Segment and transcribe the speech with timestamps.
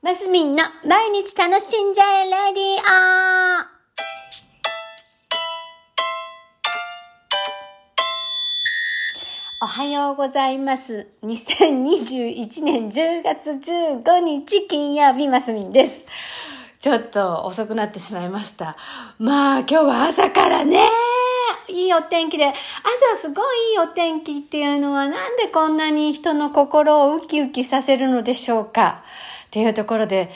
[0.00, 3.66] マスミンの毎日楽しんじゃえレディオ
[9.60, 11.08] おはようございます。
[11.24, 16.06] 2021年10月15日金曜日マスミンです。
[16.78, 18.76] ちょっと遅くなってしまいました。
[19.18, 20.88] まあ今日は朝からね、
[21.84, 22.54] いいお天気で、朝
[23.16, 29.02] すごいいいお天気っていうのはなんでこんなに人の心をウキウキさせるのでしょうか？
[29.46, 30.30] っていうところで、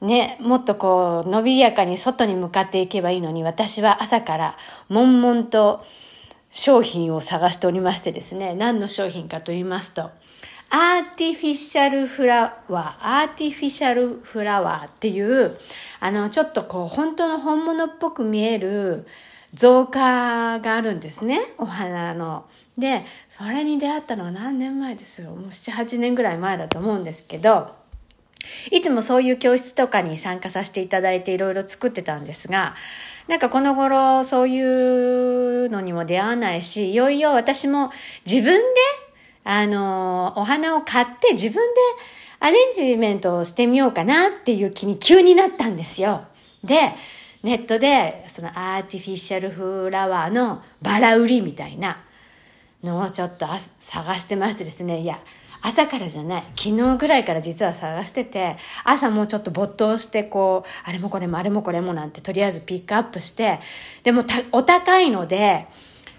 [0.00, 4.56] ね、もっとこう、伸びやかに外に向かっていけばいいのに、私は朝から
[4.88, 5.84] 悶々と
[6.50, 10.10] 商品を探しておりましてですね、何の商品かと言いますと、
[10.70, 15.56] artificial flower、artificial flower っていう、
[16.00, 19.06] あの、ちょっとこう、本当の本物っぽく見える
[19.54, 22.44] 造花があるんですね、お花の。
[22.76, 25.30] で、それに出会ったのは何年前ですよ。
[25.30, 27.68] もう7、8年ぐらい前だと思うんですけど、
[28.70, 32.74] いつもそういう教室とかに参加させていただいていろいろ作ってたんですが、
[33.26, 37.90] なんかこの頃そういうのにも出会わないし、いよいよ私も
[38.24, 38.64] 自分で、
[39.44, 41.80] あの、お花を買って自分で
[42.40, 46.22] アレンジメントをしてみようかなっていう気に急になったんですよ。
[46.62, 46.92] で、
[47.42, 51.98] ネットでそのアーティフィシャルフラワーのバラ売りみたいな
[52.82, 53.46] のをちょっと
[53.78, 55.18] 探してましてですね、いや、
[55.62, 56.44] 朝からじゃない。
[56.56, 63.58] 昨日ぐらいから実は探してて、朝もうちょっと没頭してこう、あれもこれもあれもこれもなんてとりあえずピックアップして、
[64.02, 65.66] でもお高いので、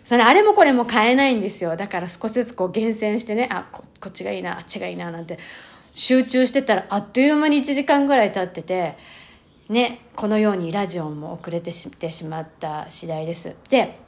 [0.04, 1.78] そのあれもこれも買えないんですよ。
[1.78, 5.38] だから少しずつこう厳選してね、あ、ここっちがいいな、あっちがいいな、なんて
[5.94, 8.98] 集中してたらあっという間に1時間ぐらい経ってて、
[9.70, 13.56] ね、このようにラジオも遅れてしてしまった次第です。
[13.70, 14.00] で、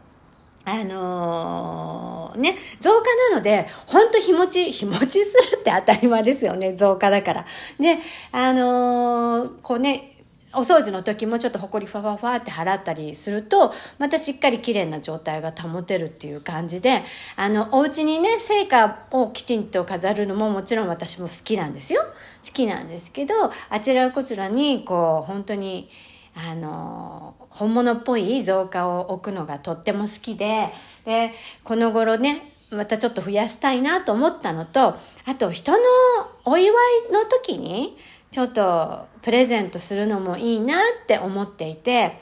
[0.65, 7.45] あのー、ね、増加なので、ほんと日持ち、 日持ちするって当たり前ですよね、増加だから。
[7.79, 7.99] で、
[8.31, 10.10] あのー、こうね、
[10.53, 17.03] お掃除の時もちょっとほこりファファファって払ったりすると、またしっかり綺麗な状態が保てるっていう感じで、
[17.35, 22.01] あの、お家にね、成果をきちんと飾るのももちろん私も好きなんですよ。
[22.45, 23.33] 好きなんですけど、
[23.69, 25.89] あちらこちらに、こう、本当に、
[26.35, 30.69] あの、本物っぽい造花を置くのがとっても好きで、
[31.05, 31.31] で、
[31.63, 32.41] この頃ね、
[32.71, 34.95] またちょっと増やしたいなと思ったのと、
[35.25, 35.77] あと人の
[36.45, 36.73] お祝
[37.09, 37.97] いの時に、
[38.31, 42.17] ちょっとプレゼントするのもいいなって思っていて、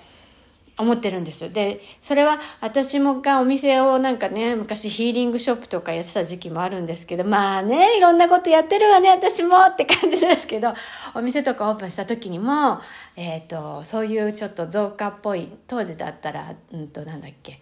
[0.80, 1.52] 思ってるんです。
[1.52, 10.74] で、それは私もがお店をなんかね、昔ヒーリングショップとかやってた時期もあるんですけど、まあね、いろんなことやってるわね、私もって感じですけど、
[11.14, 12.80] お店とかオープンした時にも、
[13.18, 17.60] えっ、ー、と、そういうちょっと造花っぽい、当時だったら、うんと、なんだっけ、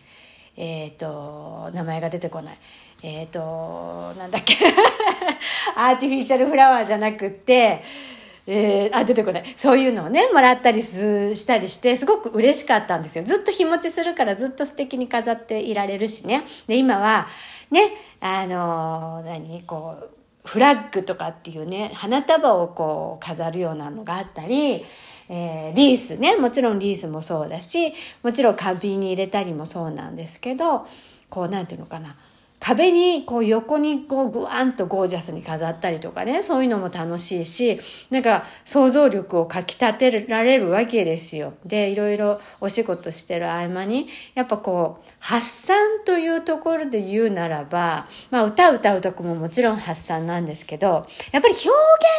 [0.56, 2.58] えっ、ー、と、名前が出てこない。
[3.02, 4.56] えっ、ー、と、なんだっけ、
[5.75, 7.81] アーティフィシャルフラワーじゃなくって、
[8.50, 9.53] えー、あ、出てこない。
[9.58, 13.24] そういうのをね、もらったりしたりして、すごく嬉しかったんですよ。
[13.25, 16.44] ずっと日持ちするからずっと素敵に飾っていられるしね。
[16.66, 17.28] で、今は、
[17.69, 17.91] ね、
[18.22, 24.85] あのー、何、こう、フラッグとかっていうね、花束をこう飾るようなのがあったり、
[25.28, 27.91] えー、リースね、もちろんリースもそうだし、
[28.24, 30.85] もちろん花瓶に入れたりもそうなんですけど、
[31.29, 32.16] こう、なんていうのかな。
[32.59, 37.79] 壁にこう横にこうグワンとゴージャスに飾ったりとかね、そういうのも楽しいし、
[38.09, 41.53] なんか想像力をかき立てられるわけですよ。
[41.66, 50.88] で、いろいろお仕事してる合間に、やっぱこう、発散というところで言うならば、まあ歌歌うとこももちろん発散なんですけど、
[51.31, 51.69] やっぱり表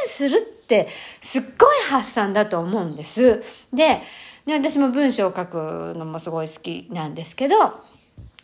[0.04, 0.88] 現するって
[1.21, 3.43] すっごい発散だと思うんです。
[3.75, 4.00] で、
[4.47, 7.56] で私も文章を書くのもすごい好きなんですけど、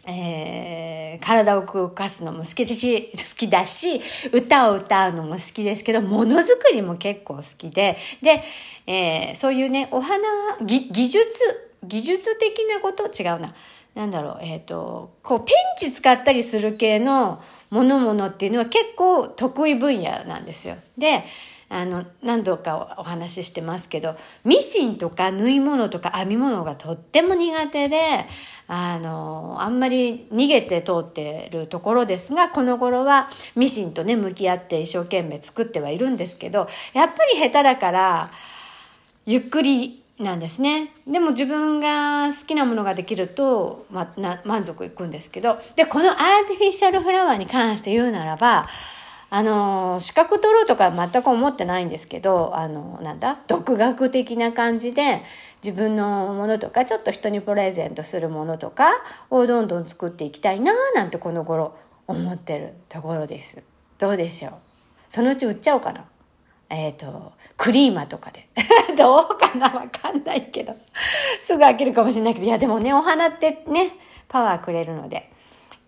[0.06, 4.00] えー、体を動かすのも好きし、好きだし、
[4.32, 8.42] 歌を歌うのも好きですけど、ものづくりも結構好きで、で、
[8.86, 10.18] えー、そういうね、お花、
[10.60, 11.28] 技術、
[11.82, 13.54] 技術的なこと違うな。
[13.94, 17.40] なんだろう、えっ、ー、と、こう、ペンチ使ったりする系の
[17.70, 20.74] ものものっていうのは結構得意分野なんですよ。
[20.98, 21.22] で、
[21.68, 28.26] あの、何度かお話ししてますけど、ミシンとか縫い物とか編み物がとっても苦手で、
[28.66, 38.30] あの、あんまり逃げて通ってるところですが、この頃はミシンとね、向き合って一生懸命作ってはいるんですけど、やっぱり下手だから、
[39.26, 40.92] ゆっくりなんですね。
[41.06, 46.16] でも自分が好きなものができると、ま、な満足いくんですけど、で、このアー
[46.46, 48.66] ティフィシャルフラワーに関して言うならば、
[49.36, 55.22] あの、資格取ろうとか全く思ってないんですけど、あの、なんだ、独学的な感じで、
[55.60, 58.92] 自分のものとか、ちょっと人にプレゼントするものとか
[59.30, 61.76] をどんどん作っていきたいななんてこの頃
[62.06, 63.64] 思ってるところです。
[63.98, 64.52] どうでしょう？
[65.08, 66.04] そのうち売っちゃおうかな。
[66.70, 68.48] えっ、と、クリーマとかで。
[68.96, 69.68] どうかな？
[69.68, 70.76] わかんないけど。
[71.40, 73.96] すぐ飽きるかもしれないけど、いやでもね、お花ってね、
[74.28, 75.28] パワーくれるので。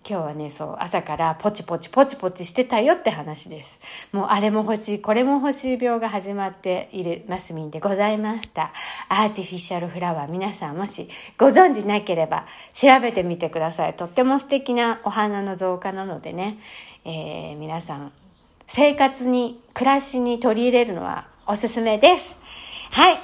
[0.09, 3.81] 今日はね、そう、朝からポチポチポチポチしてたよって話です。
[4.13, 8.71] もうあれも欲しい、これも欲しい病が始まっているマスミンでございました。
[9.09, 13.95] アーティフィシャルフラワー、皆さんもしご存知なければ調べてみてください。
[13.95, 16.59] とっても素敵なお花の増加なのでね、
[17.05, 18.13] えー、皆さん、
[18.69, 22.39] 生活に、暮らしに取り入れるのはおすすめです。
[22.91, 23.19] はい。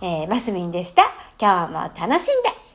[0.00, 1.02] えー、マスミンでした。
[1.40, 2.67] 今日も楽しんで